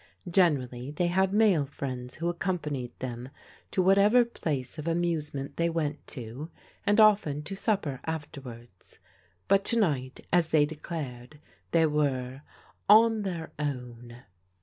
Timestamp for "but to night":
9.47-10.21